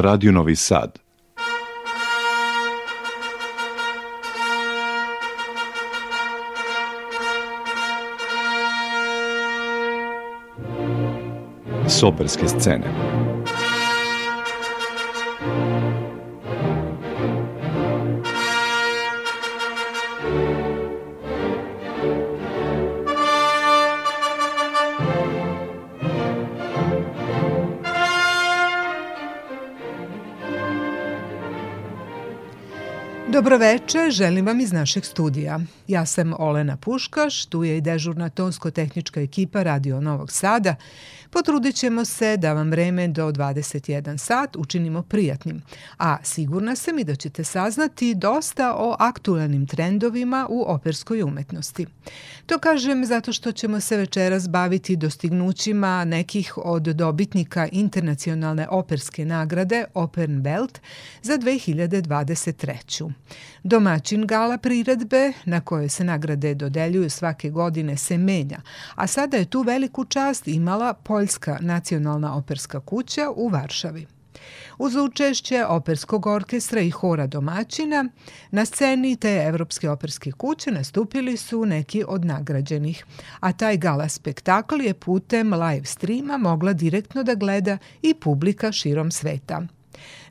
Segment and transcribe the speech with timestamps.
[0.00, 0.98] Radio Novi Sad.
[11.86, 12.84] Soperske scene.
[33.40, 35.60] Dobroveče, želim vam iz našeg studija.
[35.88, 40.74] Ja sam Olena Puškaš, tu je i dežurna tonsko-tehnička ekipa Radio Novog Sada
[41.32, 45.62] Potrudit ćemo se da vam vreme do 21 sat učinimo prijatnim,
[45.98, 51.86] a sigurna sam i da ćete saznati dosta o aktualnim trendovima u operskoj umetnosti.
[52.46, 59.84] To kažem zato što ćemo se večeras baviti dostignućima nekih od dobitnika internacionalne operske nagrade
[59.94, 60.80] Opern Belt
[61.22, 63.12] za 2023.
[63.62, 68.60] Domaćin gala priredbe, na koje se nagrade dodeljuju svake godine, se menja,
[68.94, 74.06] a sada je tu veliku čast imala Poljska nacionalna operska kuća u Varšavi.
[74.78, 78.04] Uz učešće operskog orkestra i hora domaćina,
[78.50, 83.04] na sceni te Evropske operske kuće nastupili su neki od nagrađenih,
[83.40, 89.10] a taj gala spektakl je putem live streama mogla direktno da gleda i publika širom
[89.10, 89.62] sveta.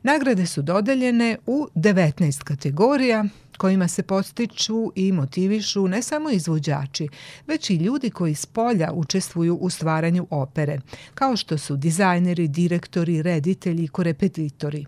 [0.02, 3.24] Nagrade su dodeljene u 19 kategorija,
[3.60, 7.08] kojima se postiču i motivišu ne samo izvođači,
[7.46, 10.80] već i ljudi koji s polja učestvuju u stvaranju opere,
[11.14, 14.86] kao što su dizajneri, direktori, reditelji i korepetitori.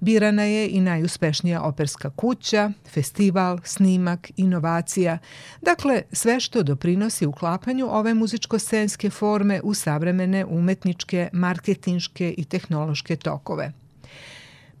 [0.00, 5.18] Birana je i najuspešnija operska kuća, festival, snimak, inovacija,
[5.62, 13.72] dakle sve što doprinosi uklapanju ove muzičko-scenske forme u savremene umetničke, marketinške i tehnološke tokove.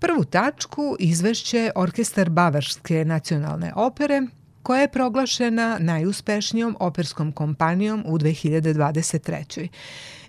[0.00, 4.22] Prvu tačku izvešće Orkestar Bavarske nacionalne opere,
[4.62, 9.68] koja je proglašena najuspešnijom operskom kompanijom u 2023.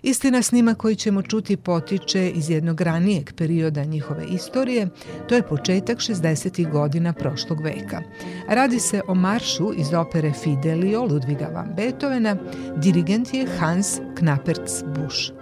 [0.02, 4.88] Istina snima koji ćemo čuti potiče iz jednog ranijeg perioda njihove istorije,
[5.28, 6.70] to je početak 60.
[6.70, 8.02] godina prošlog veka.
[8.48, 12.36] Radi se o maršu iz opere Fidelio Ludviga van Beethovena,
[12.76, 15.41] dirigent je Hans Knapertz Busch.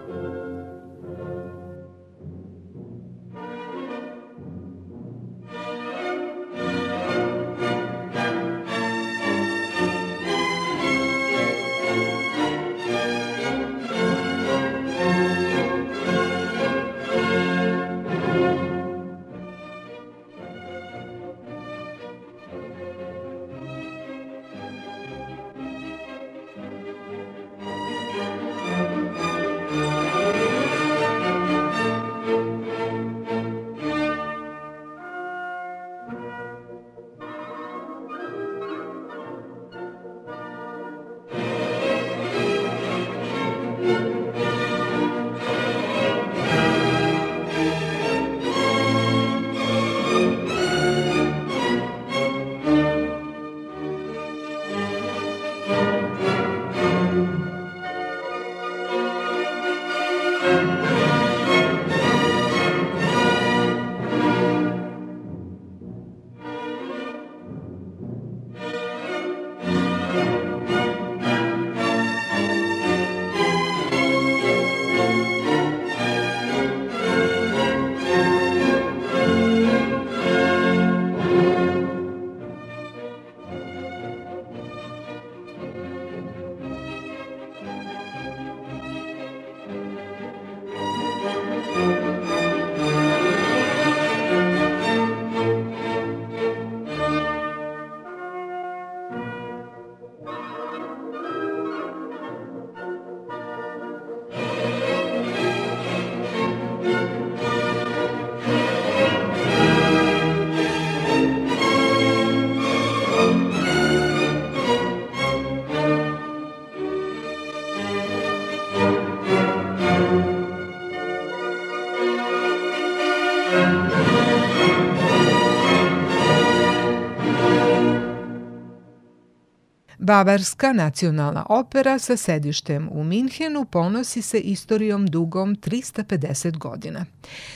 [130.20, 137.06] Bavarska nacionalna opera sa sedištem u Minhenu ponosi se istorijom dugom 350 godina.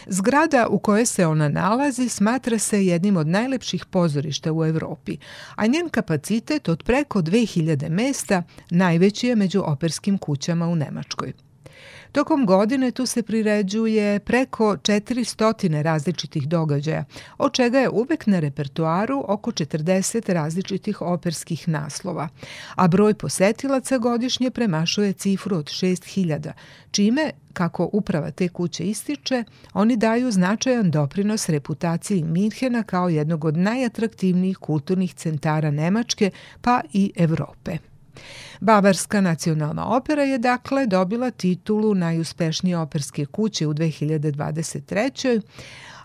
[0.07, 5.17] Zgrada u kojoj se ona nalazi smatra se jednim od najlepših pozorišta u Evropi,
[5.55, 11.33] a njen kapacitet od preko 2000 mesta najveći je među operskim kućama u Nemačkoj.
[12.15, 17.05] Tokom godine tu se priređuje preko 400 različitih događaja,
[17.39, 22.29] od čega je uvek na repertuaru oko 40 različitih operskih naslova,
[22.75, 26.53] a broj posetilaca godišnje premašuje cifru od 6000,
[26.91, 33.57] čime, kako uprava te kuće ističe, oni daju značajan doprinos reputaciji Minhena kao jednog od
[33.57, 36.31] najatraktivnijih kulturnih centara Nemačke
[36.61, 37.94] pa i Evrope.
[38.61, 45.41] Bavarska nacionalna opera je dakle dobila titulu najuspešnije operske kuće u 2023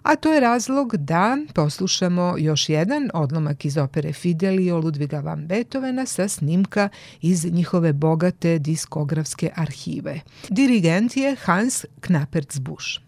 [0.04, 6.06] a to je razlog da poslušamo još jedan odlomak iz opere Fidelio Ludviga van Beethovena
[6.06, 6.90] sa snimka
[7.22, 10.20] iz njihove bogate diskografske arhive.
[10.50, 13.00] Dirigent je Hans Knappertsbusch.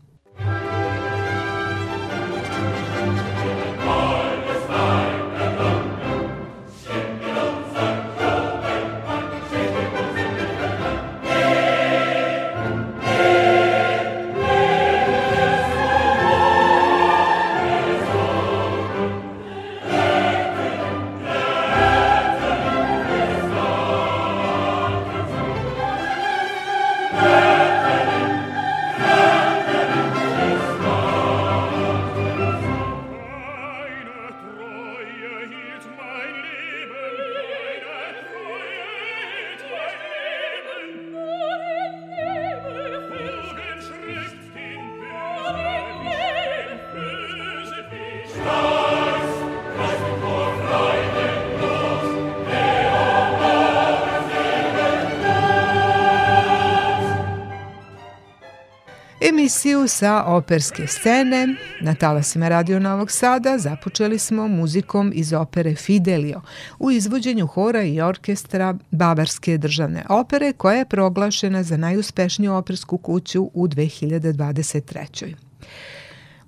[59.88, 66.42] Sa operske scene na talasima Radio Novog Sada započeli smo muzikom iz opere Fidelio
[66.80, 73.50] u izvođenju hora i orkestra Bavarske državne opere koja je proglašena za najuspešniju opersku kuću
[73.54, 75.36] u 2023.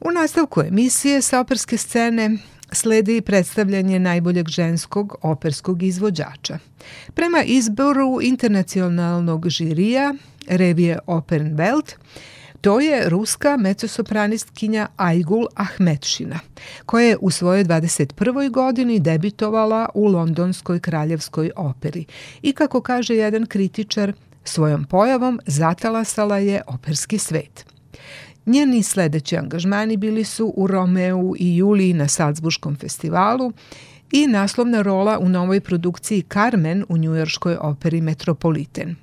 [0.02, 2.38] U nastavku emisije sa operske scene
[2.72, 6.60] sledi predstavljanje najboljeg ženskog operskog izvođača.
[7.14, 10.14] Prema izboru internacionalnog žirija
[10.48, 11.96] revije Opernwelt,
[12.64, 16.40] To je ruska mecosopranistkinja Ajgul Ahmetšina,
[16.86, 18.52] koja je u svojoj 21.
[18.52, 22.06] godini debitovala u Londonskoj kraljevskoj operi
[22.42, 24.14] i kako kaže jedan kritičar,
[24.44, 27.66] svojom pojavom zatalasala je operski svet.
[28.46, 33.52] Njeni sledeći angažmani bili su u Romeu i Juliji na Salzburškom festivalu
[34.12, 39.03] i naslovna rola u novoj produkciji Carmen u njujorškoj operi Metropoliten.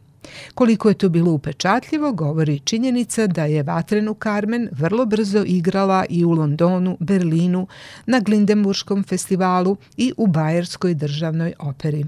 [0.55, 6.25] Koliko je to bilo upečatljivo, govori činjenica da je Vatrenu Carmen vrlo brzo igrala i
[6.25, 7.67] u Londonu, Berlinu,
[8.07, 12.05] na Glindenburškom festivalu i u Bajerskoj državnoj operi.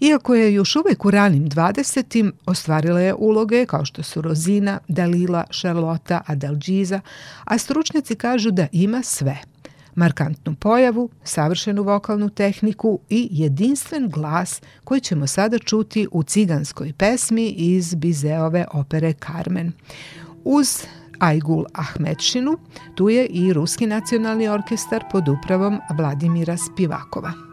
[0.00, 2.32] Iako je još uvek u ranim 20.
[2.46, 7.00] ostvarila je uloge kao što su Rozina, Dalila, Charlotta, Adalđiza,
[7.44, 9.38] a stručnjaci kažu da ima sve–
[9.94, 17.48] markantnu pojavu, savršenu vokalnu tehniku i jedinstven glas koji ćemo sada čuti u ciganskoj pesmi
[17.48, 19.72] iz Bizeove opere Carmen.
[20.44, 20.84] Uz
[21.18, 22.58] Ajgul Ahmetšinu,
[22.94, 27.51] tu je i Ruski nacionalni orkestar pod upravom Vladimira Spivakova.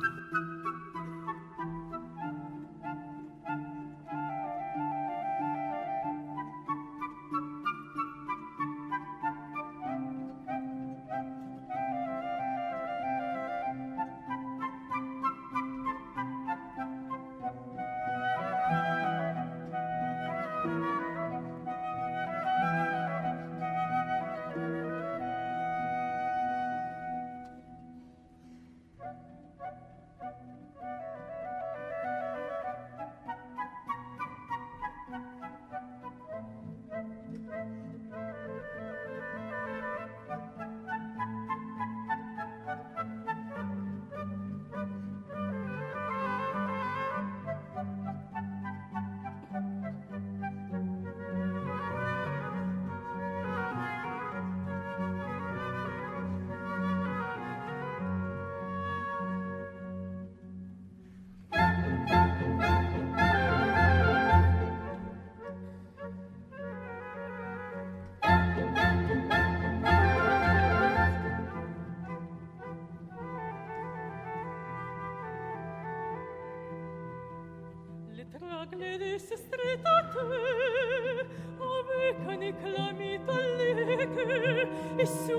[78.99, 81.25] vedessi stretta a te,
[81.57, 85.38] ove cani clamita leche, e su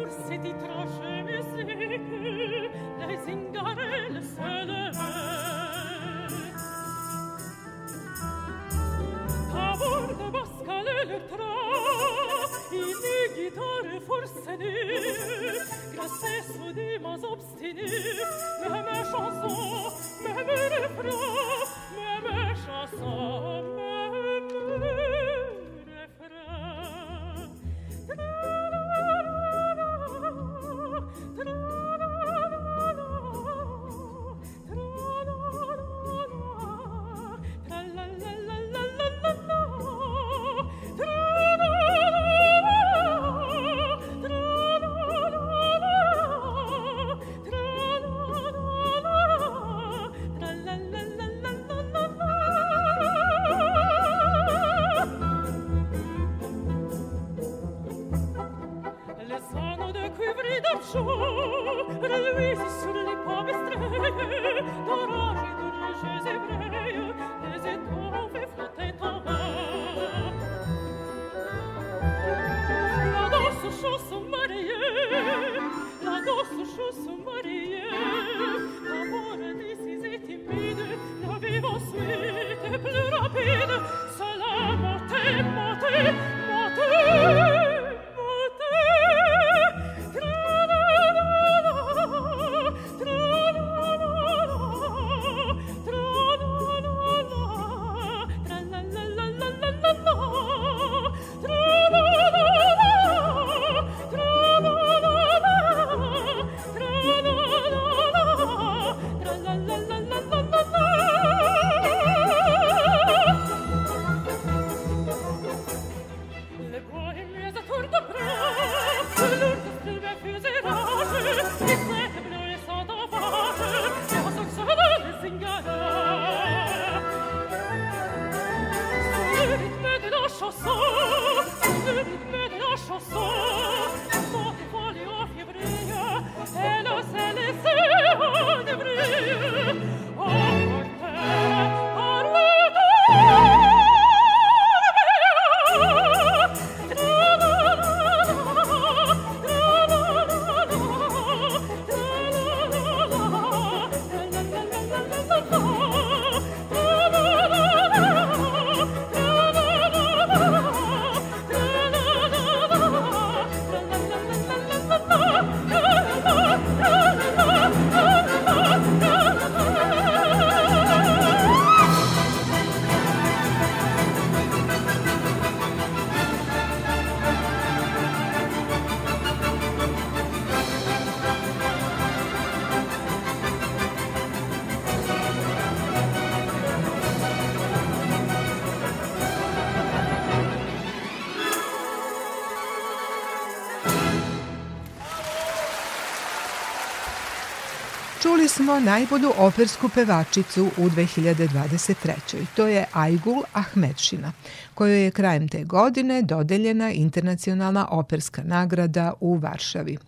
[198.64, 202.12] smo najbolju opersku pevačicu u 2023.
[202.56, 204.32] To je Ajgul Ahmedšina,
[204.74, 209.98] kojoj je krajem te godine dodeljena internacionalna operska nagrada u Varšavi.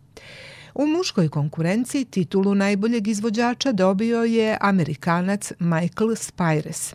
[0.74, 6.94] U muškoj konkurenciji titulu najboljeg izvođača dobio je Amerikanac Michael Spires,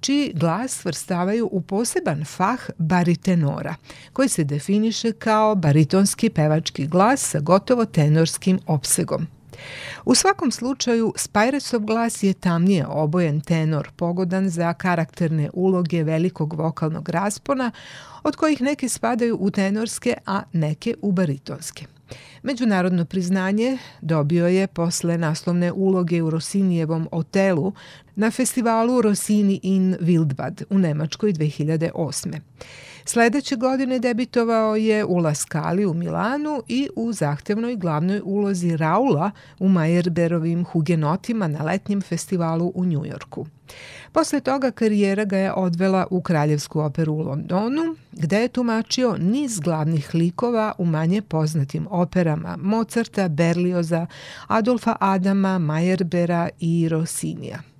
[0.00, 3.74] čiji glas svrstavaju u poseban fah baritenora,
[4.12, 9.35] koji se definiše kao baritonski pevački glas sa gotovo tenorskim opsegom.
[10.04, 17.08] U svakom slučaju, Spajresov glas je tamnije obojen tenor, pogodan za karakterne uloge velikog vokalnog
[17.08, 17.70] raspona,
[18.22, 21.86] od kojih neke spadaju u tenorske, a neke u baritonske.
[22.42, 27.72] Međunarodno priznanje dobio je posle naslovne uloge u Rosinijevom Otelu
[28.14, 32.40] na festivalu Rossini in Wildbad u Nemačkoj 2008.
[33.08, 39.30] Sledeće godine debitovao je u La Scali u Milanu i u zahtevnoj glavnoj ulozi Raula
[39.58, 43.46] u Majerberovim hugenotima na letnjem festivalu u Njujorku.
[44.12, 49.60] Posle toga karijera ga je odvela u Kraljevsku operu u Londonu, gde je tumačio niz
[49.60, 54.06] glavnih likova u manje poznatim operama Mozarta, Berlioza,
[54.46, 57.75] Adolfa Adama, Majerbera i Rossinija.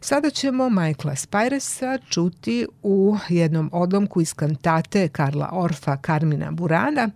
[0.00, 7.10] Sada ćemo Michaela Spiresa čuti u jednom odlomku iz kantate Karla Orfa Karmina Burana,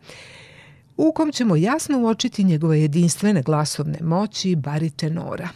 [0.97, 5.49] u kom ćemo jasno uočiti njegove jedinstvene glasovne moći baritenora.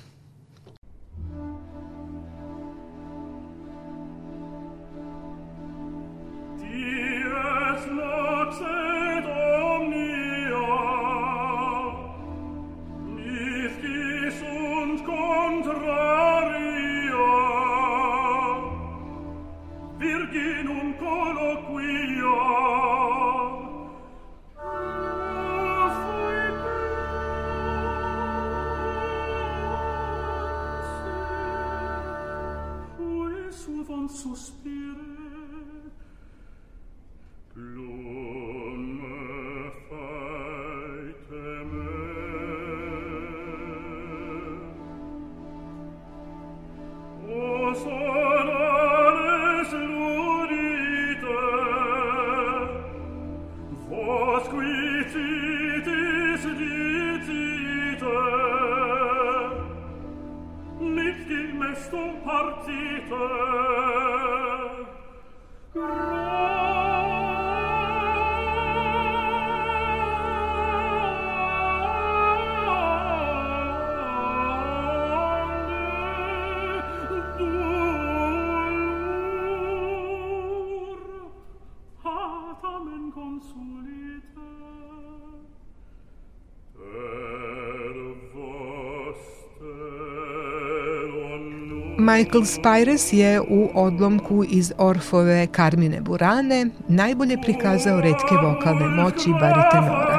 [92.07, 100.19] Michael Spires je u odlomku iz Orfove Carmine Burane najbolje prikazao redke vokalne moći baritenora.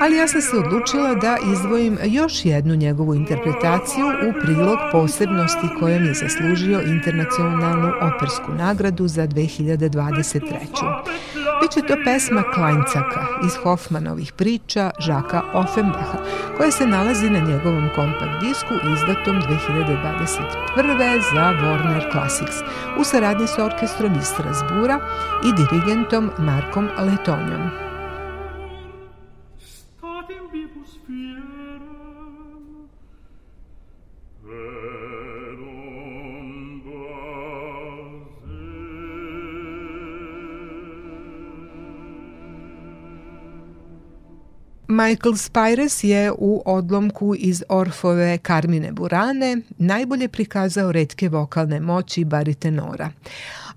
[0.00, 6.04] Ali ja sam se odlučila da izdvojim još jednu njegovu interpretaciju u prilog posebnosti kojom
[6.04, 11.37] je zaslužio internacionalnu opersku nagradu za 2023.
[11.62, 16.18] Biće to pesma Klajncaka iz Hoffmanovih priča Žaka Offenbacha,
[16.56, 21.20] koja se nalazi na njegovom kompakt disku izdatom 2021.
[21.34, 22.56] za Warner Classics
[23.00, 25.00] u saradnji sa orkestrom iz Strasbura
[25.44, 27.87] i dirigentom Markom Letonjom.
[44.98, 53.10] Michael Spires je u odlomku iz Orfove Carmine Burane najbolje prikazao redke vokalne moći baritenora.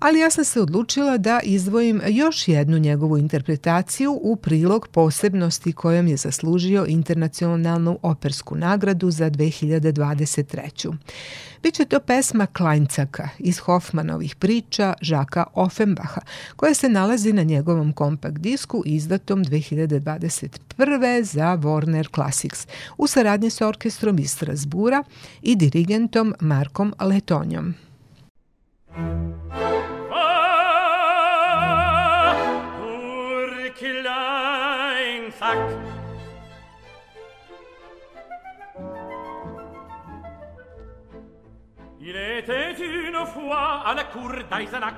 [0.04, 6.08] Ali ja sam se odlučila da izdvojim još jednu njegovu interpretaciju u prilog posebnosti kojom
[6.08, 10.94] je zaslužio internacionalnu opersku nagradu za 2023.
[11.62, 16.20] Biće to pesma Klajncaka iz Hoffmanovih priča Žaka Offenbacha,
[16.56, 21.22] koja se nalazi na njegovom kompakt disku izdatom 2021.
[21.22, 22.66] za Warner Classics
[22.98, 25.04] u saradnji sa orkestrom iz Strasbura
[25.42, 27.74] i dirigentom Markom Letonjom.
[42.00, 44.94] Il était une fois à la cour d'Eisenach.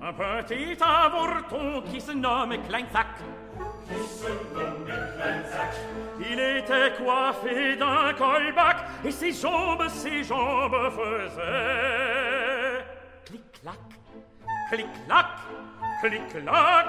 [0.00, 3.06] Un petit avorton qui se nomme Kleinsack.
[6.20, 12.84] Il était coiffé d'un colbac et ses jambes, ses jambes faisaient
[13.24, 13.78] clic-clac,
[14.70, 15.26] clic-clac,
[16.04, 16.86] Klick-Klack,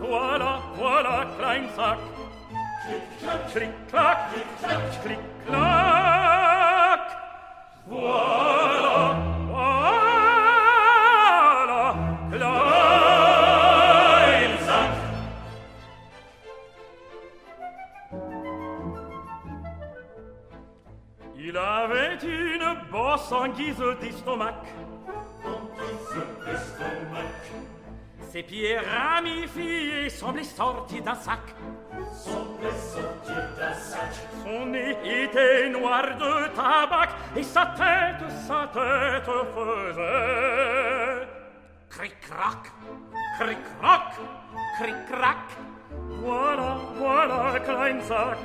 [0.00, 2.00] voilà, voilà, klein Sack.
[3.52, 4.18] Klick-Klack,
[5.04, 7.04] Klick-Klack,
[7.86, 9.14] voilà,
[9.46, 10.64] voilà,
[12.32, 12.50] klein
[14.66, 14.94] Sack.
[21.36, 24.64] Il avait une bosse en guise d'estomac.
[25.44, 27.30] En guise d'estomac.
[28.32, 31.40] Ses pieds ramifiés semblaient sortis d'un sac.
[32.12, 34.12] Semblaient sortir d'un sac.
[34.44, 41.26] Son nez était noir de tabac et sa tête, sa tête faisait.
[41.88, 42.70] Cric-crac,
[43.40, 44.12] cric-crac,
[44.78, 45.46] cric-crac.
[46.22, 48.38] Voilà, voilà, klein sac.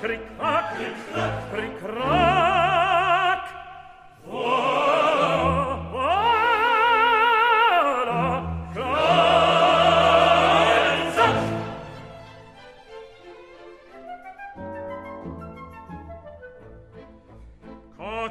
[0.00, 3.44] Cric-crac, cric-crac, cric-crac.
[4.26, 5.13] Voilà.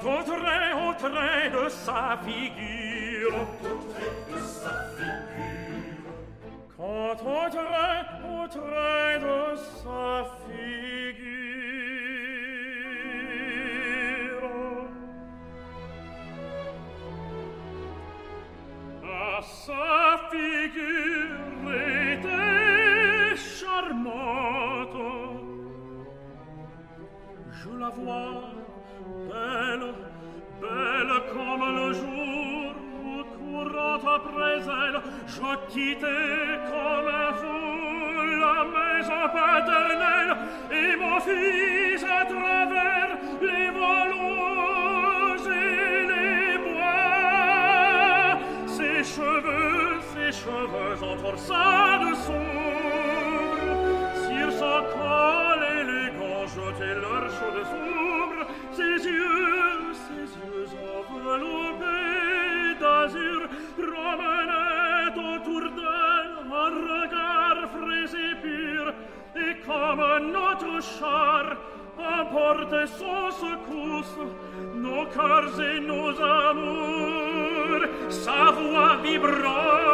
[0.06, 0.34] autre,
[0.90, 3.36] autre de sa figure.
[3.36, 3.96] Autre
[4.30, 5.34] de sa figure.
[6.78, 7.64] Quand autre,
[8.44, 8.66] autre
[9.24, 10.06] de sa
[10.44, 11.44] figure.
[19.04, 19.88] À sa
[20.32, 21.72] figure
[22.14, 25.02] était charmante.
[27.52, 28.23] Je la vois
[34.36, 36.08] préselle, je quitte
[36.72, 37.84] comme vous
[38.46, 40.34] la maison paternelle
[40.72, 43.10] et mon fils à travers
[43.42, 48.38] les volons et les bois.
[48.68, 53.58] Ses cheveux, ses cheveux en forçat de sombre,
[54.26, 58.03] sur son col élégant jetaient leur chaud de fou.
[71.04, 71.58] char
[72.20, 74.18] apporte son secousse
[74.76, 79.93] nos cœurs et nos amours sa voix vibrante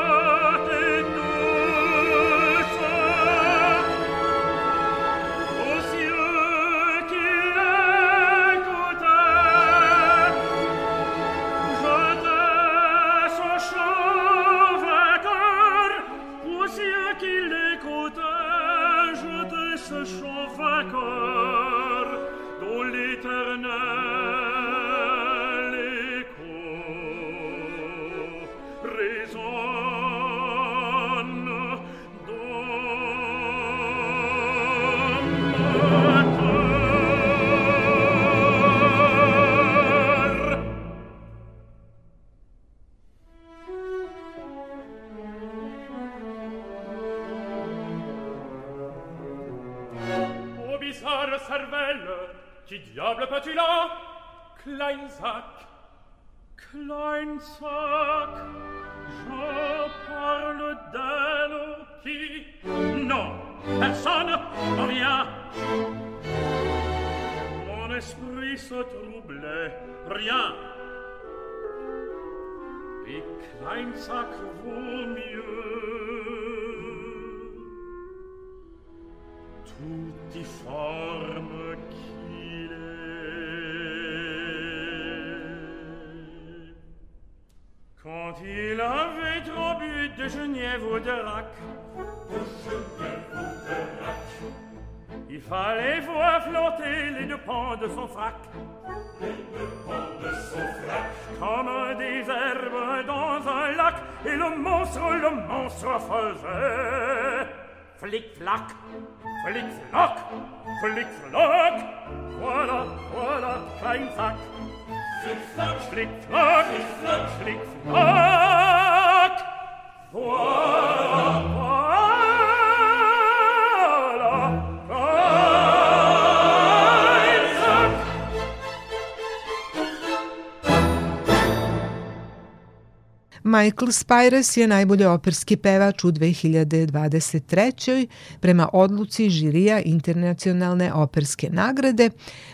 [133.44, 138.08] Michael Spires je najbolji operski pevač u 2023.
[138.40, 142.10] prema odluci žirija Internacionalne operske nagrade,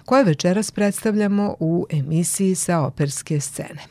[0.05, 3.81] koje večeras predstavljamo u emisiji sa operske scene.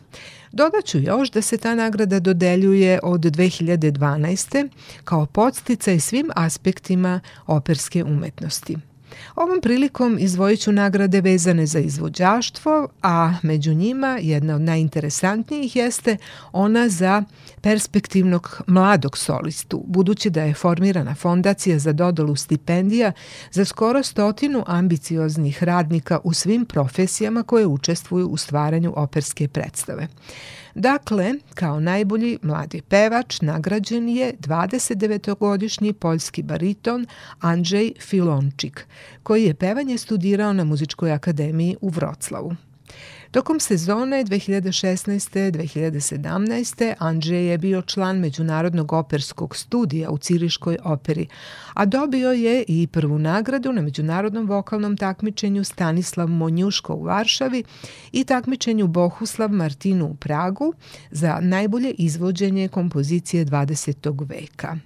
[0.52, 4.68] Dodaću još da se ta nagrada dodeljuje od 2012.
[5.04, 8.76] kao podsticaj svim aspektima operske umetnosti.
[9.37, 16.16] Ovom prilikom izvojit ću nagrade vezane za izvođaštvo, a među njima jedna od najinteresantnijih jeste
[16.53, 17.22] ona za
[17.61, 23.12] perspektivnog mladog solistu, budući da je formirana fondacija za dodolu stipendija
[23.50, 30.09] za skoro stotinu ambicioznih radnika u svim profesijama koje učestvuju u stvaranju operske predstave.
[30.74, 37.06] Dakle, kao najbolji mladi pevač nagrađen je 29-godišnji poljski bariton
[37.40, 38.87] Andrzej Filončik,
[39.22, 42.56] koji je pevanje studirao na Muzičkoj akademiji u Vroclavu.
[43.35, 46.94] Tokom sezone 2016-2017.
[46.99, 51.27] Andrzej je bio član Međunarodnog operskog studija u Ciriškoj operi,
[51.75, 57.64] a dobio je i prvu nagradu na Međunarodnom vokalnom takmičenju Stanislav Monjuško u Varšavi
[58.12, 60.75] i takmičenju Bohuslav Martinu u Pragu
[61.11, 64.29] za najbolje izvođenje kompozicije 20.
[64.29, 64.77] veka.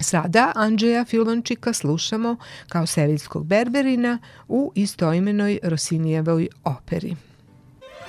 [0.00, 2.36] Sada Andžeja Filončika slušamo
[2.68, 4.18] kao seviljskog berberina
[4.48, 7.16] u istoimenoj Rosinijevoj operi.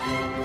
[0.04, 0.40] Thank you.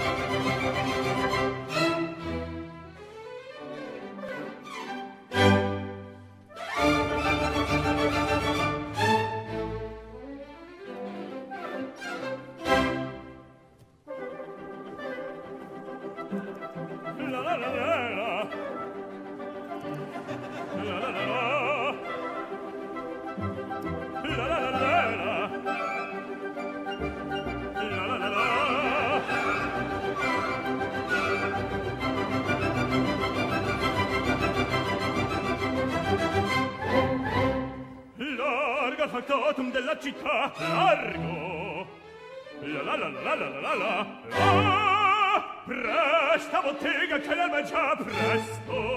[39.46, 41.86] datum della città largo.
[42.62, 44.06] La la la la la la la.
[44.32, 48.95] Ah, presta bottega che l'alba già presto.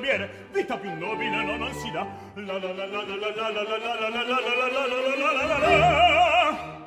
[0.00, 4.08] barbiere vita più nobile non ansida la la la la la la la la la
[4.08, 6.78] la la la la la la la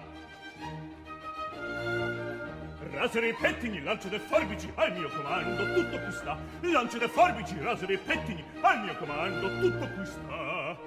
[2.93, 6.37] Rasere i pettini, lancere forbici, al mio comando, tutto qui sta.
[6.61, 10.77] Lancere forbici, rasere i pettini, al mio comando, tutto qui sta.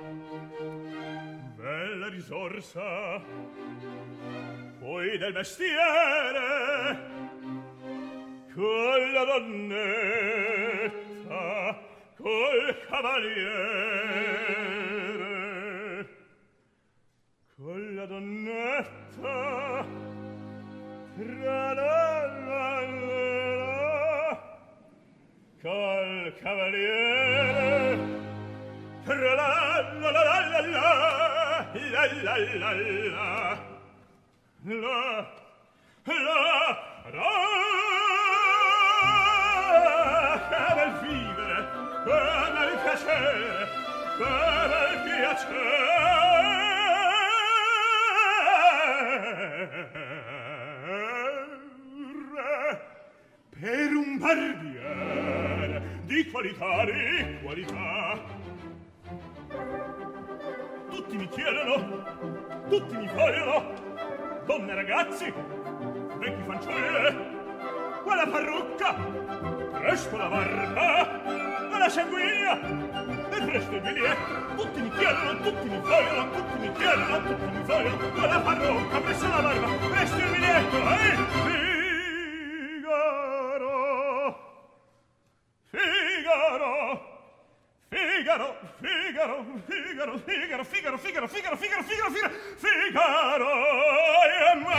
[1.57, 3.21] Bella risorsa,
[4.79, 7.01] poi del mestiere,
[8.55, 10.66] con la donna
[12.17, 14.07] col cavaliere
[17.57, 19.85] con la donnetta
[21.17, 24.39] tra la la la
[25.61, 27.99] col cavaliere
[29.05, 30.81] tra la la la la la la
[31.85, 32.73] la la la
[34.63, 34.83] la
[35.77, 37.57] la la la
[42.07, 43.67] che nel piacere
[44.17, 44.31] che
[44.71, 45.75] nel piacere
[53.61, 58.35] per un barbiere di qualità di qualità.
[60.89, 62.37] Tutti mi chiedono
[62.69, 63.85] tutti mi vogliono.
[64.45, 65.33] Donne ragazzi
[66.19, 67.35] vecchi fanciulle
[68.05, 68.95] quella parrucca
[69.73, 72.59] presto la barba me la sanguigna?
[73.31, 77.63] E presto il biglietto tutti mi chiedono tutti mi vogliono tutti mi chiedono tutti mi
[77.63, 78.23] vogliono.
[78.23, 79.69] Alla parrucca presso la barba.
[79.91, 81.17] Presto il biglietto eh?
[82.81, 83.55] Figaro.
[85.71, 87.15] Figaro.
[87.89, 93.51] Figaro, Figaro, Figaro, Figaro, Figaro, Figaro, Figaro, Figaro, Figaro, Figaro, Figaro,
[94.25, 94.75] e me,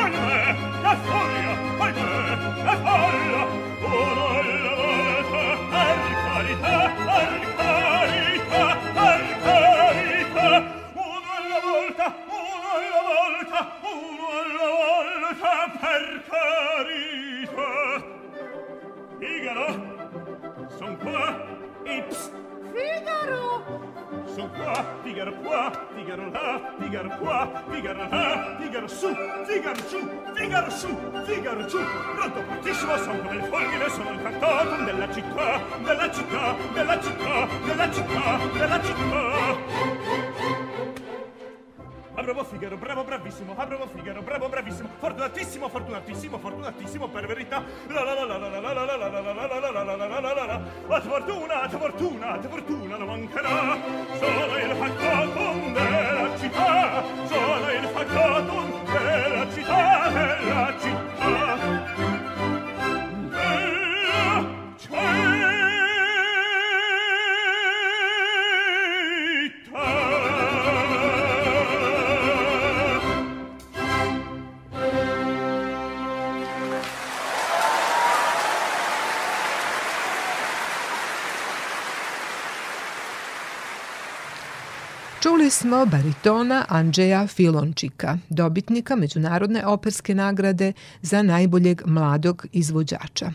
[0.00, 0.40] e me,
[0.80, 2.31] la furia, e me,
[20.82, 21.46] Son qua
[21.84, 22.32] e psst.
[22.74, 23.62] Figaro!
[24.34, 29.14] Son qua, Figaro qua, Figaro là, Figaro qua, Figaro là, Figaro su,
[29.46, 30.00] Figaro giù,
[30.34, 30.88] Figaro su,
[31.24, 31.78] Figaro giù.
[32.16, 37.48] Pronto, prontissimo, son come il fulmine, sono il fantotum della città, della città, della città,
[37.64, 40.01] della città, della città.
[42.22, 47.64] Bravo Figaro, bravo bravissimo, bravo Figaro, bravo bravissimo, fortunatissimo, fortunatissimo, fortunatissimo per verità.
[47.88, 49.96] La la la la la la la la la la la la la la la
[49.96, 53.76] la la la la la fortuna, la fortuna, la fortuna non mancherà.
[54.20, 58.81] Sono il facato della città, sono il facato
[85.52, 93.32] smo baritona Andžeja Filončika, dobitnika Međunarodne operske nagrade za najboljeg mladog izvođača.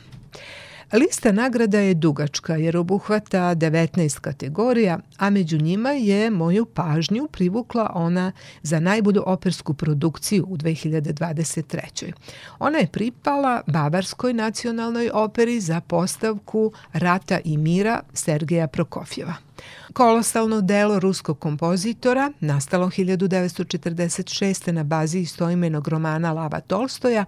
[0.93, 7.91] Lista nagrada je dugačka jer obuhvata 19 kategorija, a među njima je moju pažnju privukla
[7.95, 12.13] ona za najbolju opersku produkciju u 2023.
[12.59, 19.46] Ona je pripala Bavarskoj nacionalnoj operi za postavku Rata i mira Sergeja Prokofjeva.
[19.93, 24.71] Kolosalno delo ruskog kompozitora, nastalo 1946.
[24.71, 27.25] na bazi istoimenog romana Lava Tolstoja,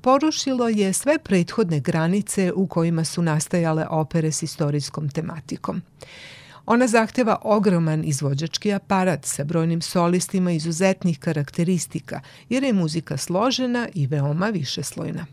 [0.00, 5.82] porušilo je sve prethodne granice u kojima su nastajale opere s istorijskom tematikom.
[6.66, 14.06] Ona zahteva ogroman izvođački aparat sa brojnim solistima izuzetnih karakteristika, jer je muzika složena i
[14.06, 15.26] veoma višeslojna.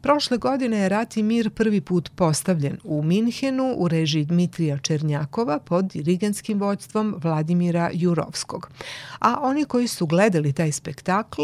[0.00, 5.58] Prošle godine je Rat i mir prvi put postavljen u Minhenu u režiji Dmitrija Černjakova
[5.58, 8.70] pod dirigentskim vođstvom Vladimira Jurovskog.
[9.20, 11.42] A oni koji su gledali taj spektakl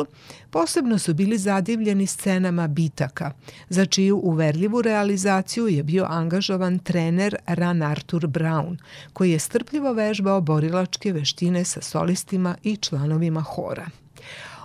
[0.51, 3.33] posebno su bili zadivljeni scenama bitaka,
[3.69, 8.77] za čiju uverljivu realizaciju je bio angažovan trener Ran Artur Brown,
[9.12, 13.87] koji je strpljivo vežbao borilačke veštine sa solistima i članovima hora.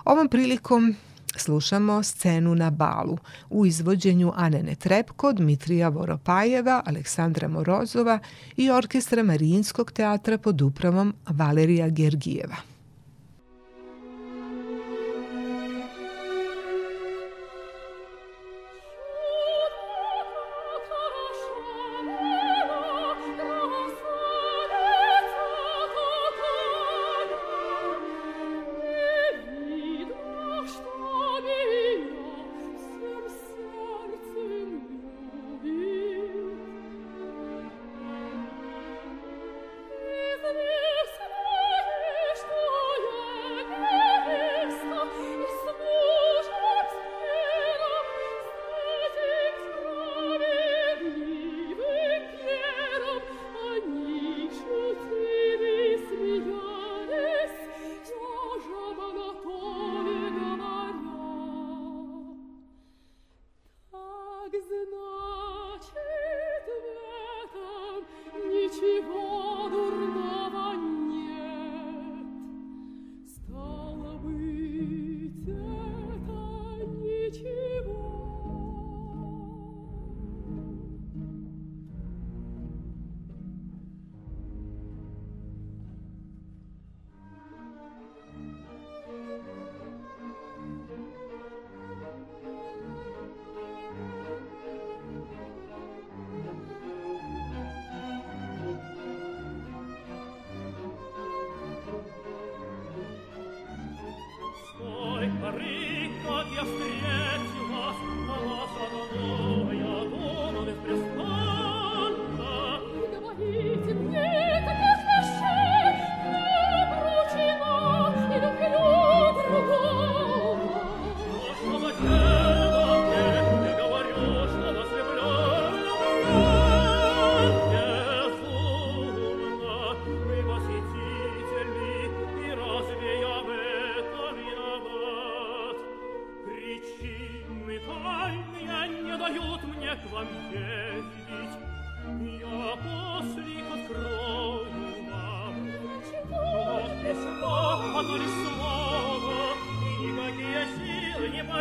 [0.04, 0.96] Ovom prilikom
[1.36, 3.18] Slušamo scenu na balu
[3.50, 8.18] u izvođenju Anene Trepko, Dmitrija Voropajeva, Aleksandra Morozova
[8.56, 12.71] i orkestra Marijinskog teatra pod upravom Valerija Gergijeva.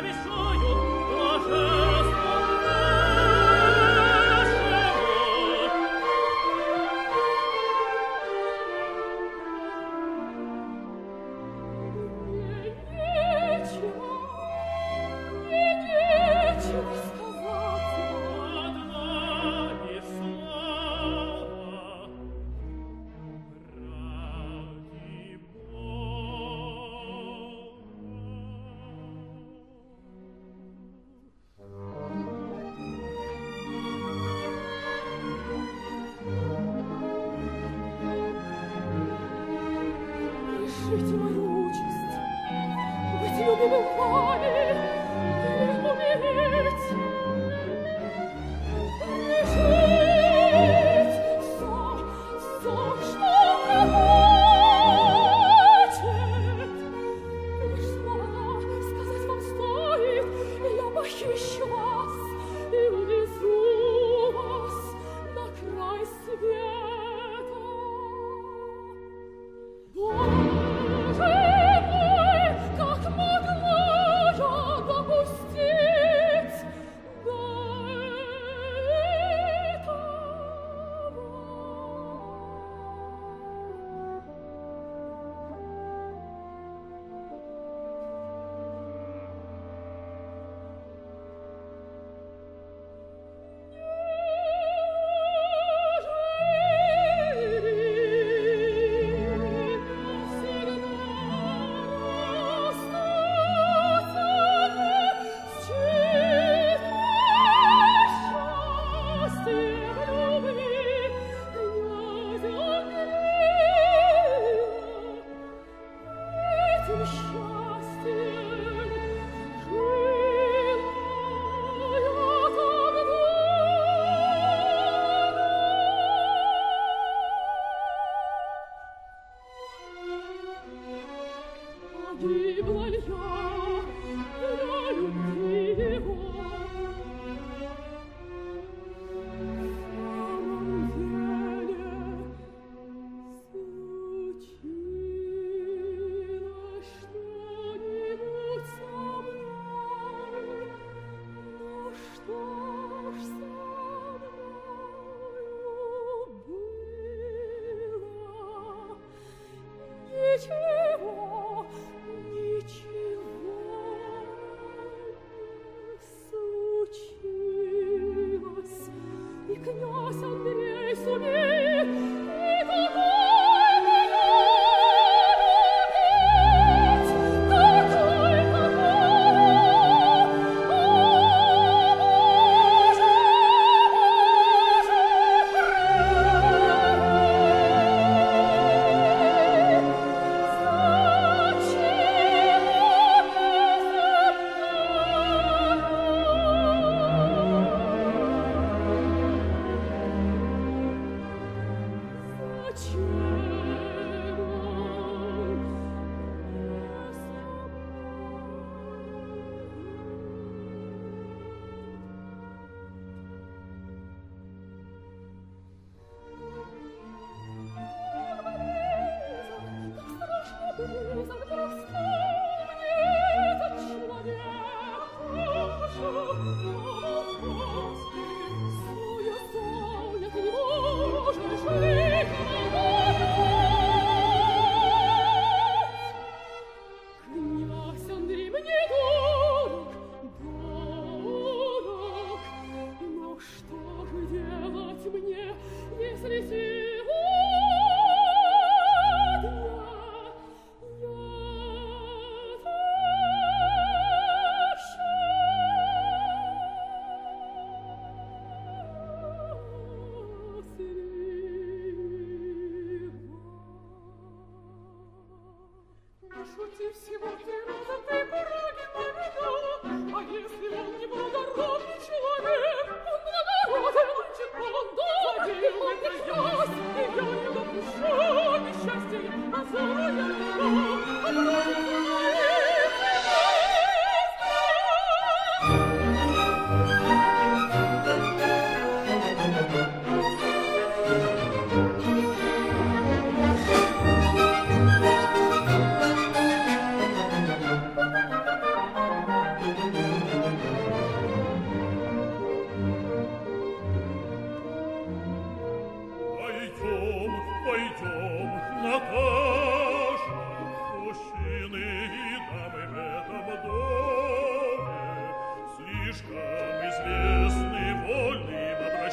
[0.01, 0.50] nessuno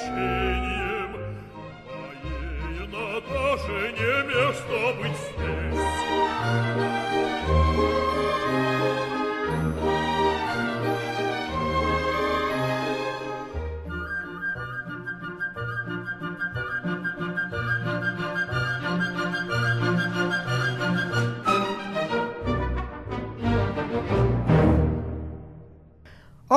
[0.09, 1.17] значением,
[1.87, 5.58] а ей, Наташе, не место быть с ней.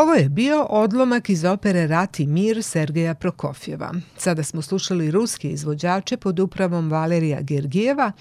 [0.02, 3.93] Ovo je bio odlomak iz opere Rat i mir Sergeja Prokofjeva.
[4.18, 8.12] Sada smo slušali ruske izvođače pod upravom Valerija Gergijeva,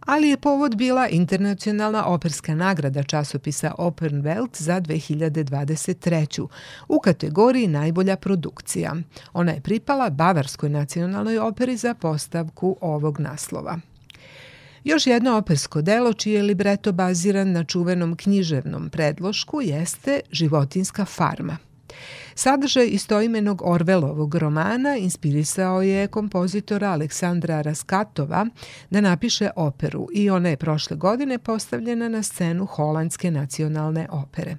[0.00, 6.48] ali je povod bila internacionalna operska nagrada časopisa Opern Welt za 2023.
[6.88, 8.96] u kategoriji najbolja produkcija.
[9.32, 13.78] Ona je pripala Bavarskoj nacionalnoj operi za postavku ovog naslova.
[14.86, 21.56] Još jedno opersko delo čije je libreto baziran na čuvenom književnom predlošku jeste Životinska farma.
[22.38, 28.46] Sadržaj istoimenog Orvelovog romana inspirisao je kompozitora Aleksandra Raskatova
[28.90, 34.56] da napiše operu i ona je prošle godine postavljena na scenu Holandske nacionalne opere.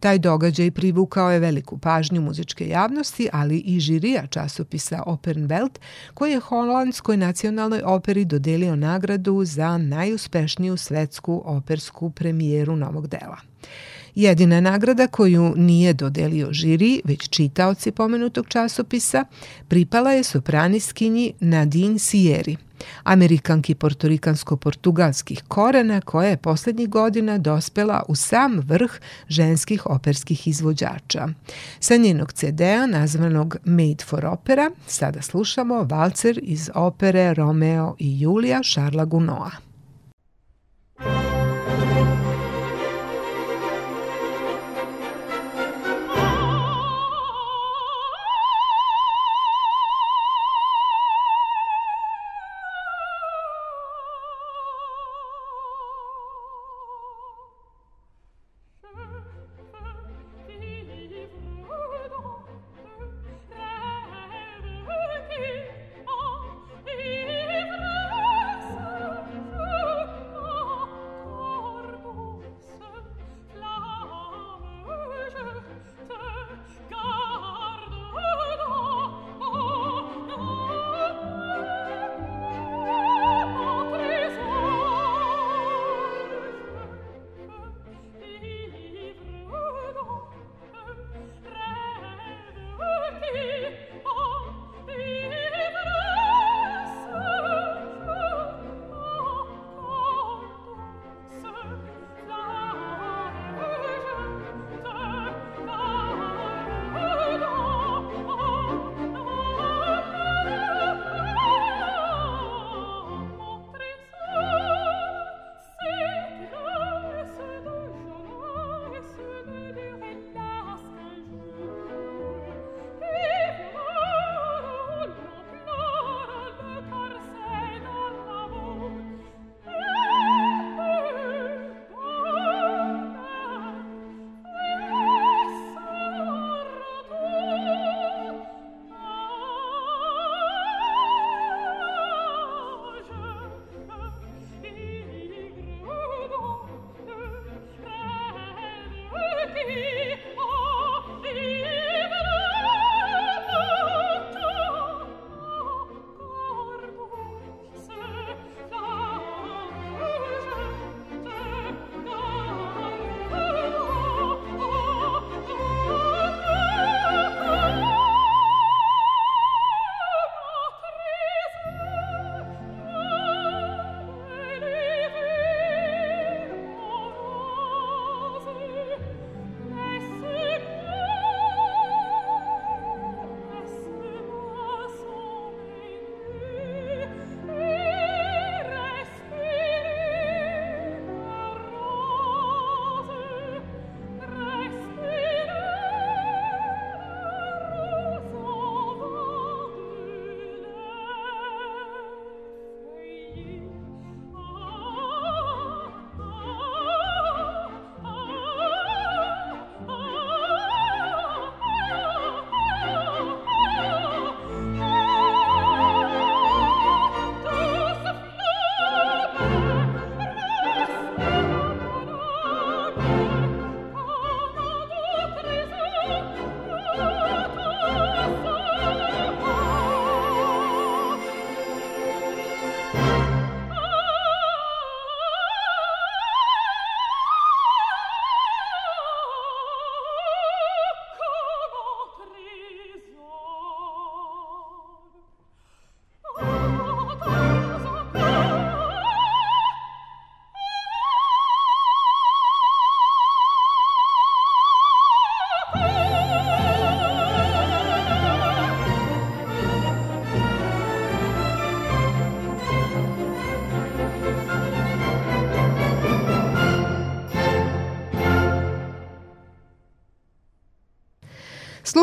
[0.00, 5.78] Taj događaj privukao je veliku pažnju muzičke javnosti, ali i žirija časopisa Opernwelt,
[6.14, 13.36] koji je Holandskoj nacionalnoj operi dodelio nagradu za najuspešniju svetsku opersku premijeru novog dela.
[14.14, 19.24] Jedina nagrada koju nije dodelio žiri, već čitaoci pomenutog časopisa,
[19.68, 22.56] pripala je sopraniskinji Nadine Sieri,
[23.04, 28.92] amerikanki portorikansko-portugalskih korena koja je poslednjih godina dospela u sam vrh
[29.28, 31.28] ženskih operskih izvođača.
[31.80, 38.62] Sa njenog CD-a nazvanog Made for Opera sada slušamo valcer iz opere Romeo i Julija
[38.62, 39.50] Šarla Gunoa.
[41.00, 41.29] Thank you.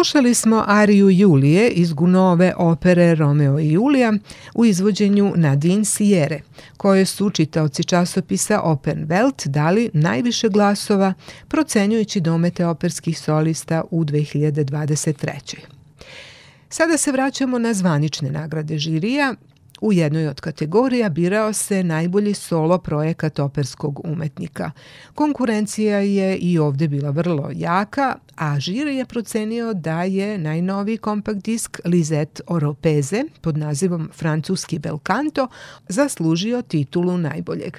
[0.07, 4.13] Slušali smo ariju Julije iz Gunove opere Romeo i Julija
[4.55, 6.41] u izvođenju Nadine Sijere,
[6.77, 11.13] koje su čitaoci časopisa Open Welt dali najviše glasova,
[11.47, 15.55] procenjujući domete operskih solista u 2023.
[16.69, 19.35] Sada se vraćamo na zvanične nagrade žirija
[19.81, 24.71] U jednoj od kategorija birao se najbolji solo projekat operskog umetnika.
[25.15, 31.43] Konkurencija je i ovde bila vrlo jaka, a žiri je procenio da je najnoviji kompakt
[31.43, 35.47] disk Lizette Oropeze pod nazivom Francuski Belcanto
[35.87, 37.77] zaslužio titulu najboljeg.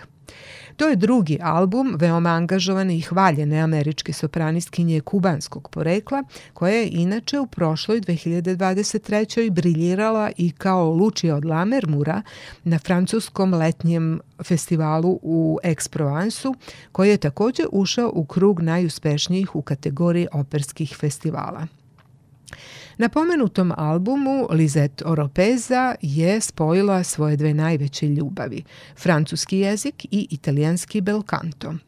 [0.78, 6.24] To je drugi album veoma angažovane i hvaljene američke sopranistkinje kubanskog porekla,
[6.54, 9.50] koja je inače u prošloj 2023.
[9.50, 12.22] briljirala i kao Lucia od Lamermura
[12.64, 16.54] na francuskom letnjem festivalu u Aix-Provence-u,
[16.92, 21.77] koji je takođe ušao u krug najuspešnijih u kategoriji operskih festivala.
[22.96, 28.64] Na pomenutom albumu Lizette Oropeza je spojila svoje dve najveće ljubavi,
[28.96, 31.74] francuski jezik i italijanski bel canto–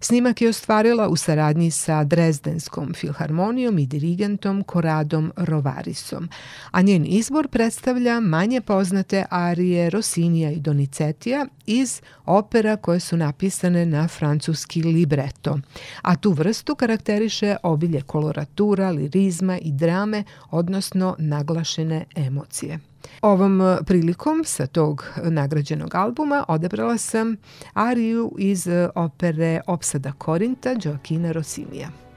[0.00, 6.28] Snimak je ostvarila u saradnji sa Drezdenskom filharmonijom i dirigentom Koradom Rovarisom,
[6.70, 13.86] a njen izbor predstavlja manje poznate arije Rosinija i Donizetija iz opera koje su napisane
[13.86, 15.58] na francuski libreto,
[16.02, 22.89] a tu vrstu karakteriše obilje koloratura, lirizma i drame, odnosno naglašene emocije.
[23.22, 27.36] Ovom e, prilikom sa tog nagrađenog albuma odebrala sam
[27.74, 32.09] ariju iz e, opere Opsada Korinta Joakina Rosinija.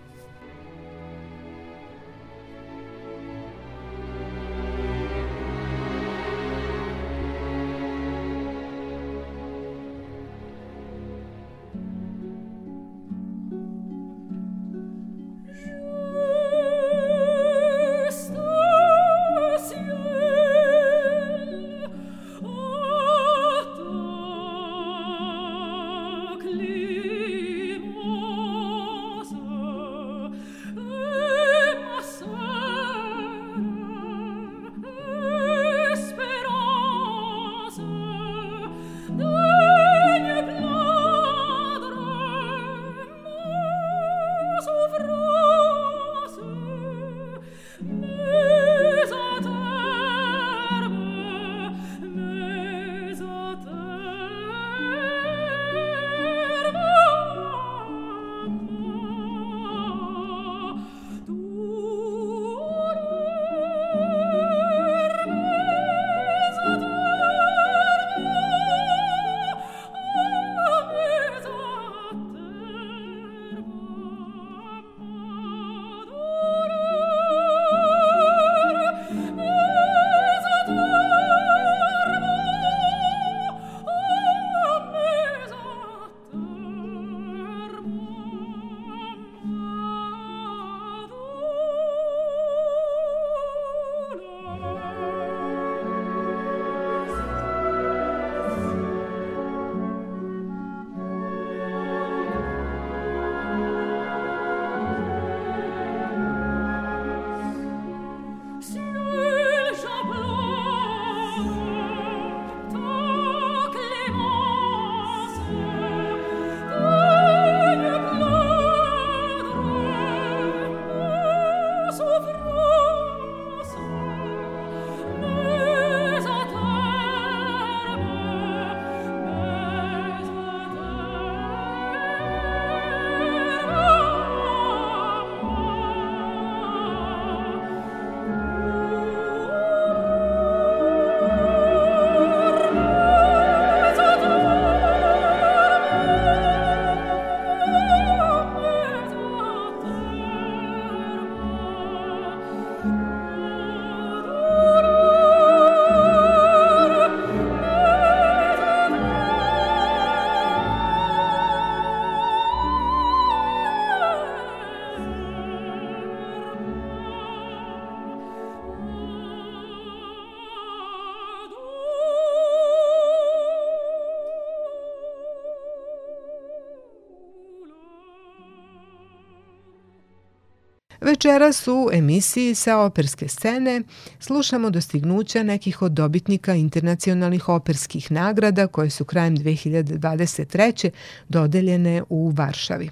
[181.23, 183.81] Večeras u emisiji sa operske scene
[184.19, 190.89] slušamo dostignuća nekih od dobitnika internacionalnih operskih nagrada koje su krajem 2023.
[191.29, 192.89] dodeljene u Varšavi.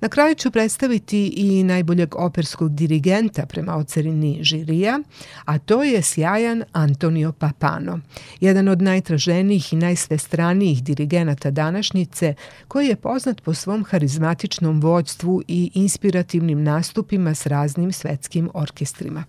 [0.00, 5.00] Na kraju ću predstaviti i najboljeg operskog dirigenta prema ocerini žirija,
[5.44, 8.00] a to je sjajan Antonio Papano,
[8.40, 12.34] jedan od najtraženijih i najsvestranijih dirigenata današnjice,
[12.68, 19.24] koji je poznat po svom harizmatičnom vođstvu i inspirativnim nastupima s raznim svetskim orkestrima.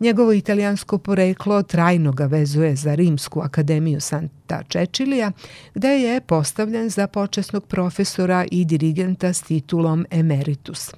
[0.00, 5.32] Njegovo italijansko poreklo trajno ga vezuje za Rimsku akademiju Santa Čečilija,
[5.74, 10.90] gde je postavljen za počasnog profesora i dirigenta s titulom Emeritus.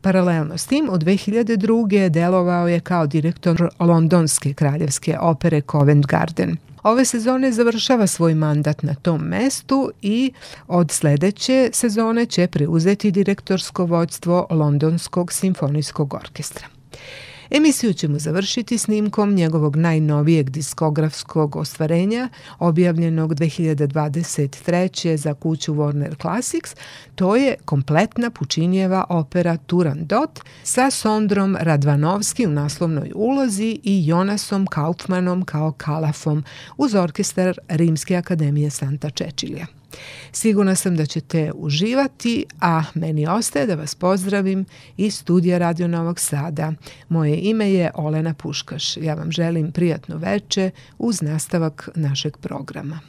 [0.00, 2.08] Paralelno s tim, od 2002.
[2.08, 6.56] delovao je kao direktor londonske kraljevske opere Covent Garden.
[6.88, 10.32] Ove sezone završava svoj mandat na tom mestu i
[10.66, 16.66] od sledeće sezone će preuzeti direktorsko vođstvo Londonskog simfonijskog orkestra.
[17.50, 22.28] Emisiju ćemo završiti snimkom njegovog najnovijeg diskografskog ostvarenja,
[22.58, 25.16] objavljenog 2023.
[25.16, 26.74] za kuću Warner Classics,
[27.14, 35.44] to je kompletna Pučinjeva opera Turandot sa Sondrom Radvanovski u naslovnoj ulozi i Jonasom Kaufmanom
[35.44, 36.44] kao kalafom
[36.76, 39.77] uz orkestar Rimske akademije Santa Čečilija.
[40.32, 44.64] Sigurna sam da ćete uživati, a meni ostaje da vas pozdravim
[44.96, 46.72] iz studija Radio Novog Sada.
[47.08, 48.96] Moje ime je Olena Puškaš.
[48.96, 53.00] Ja vam želim prijatno veče uz nastavak našeg programa.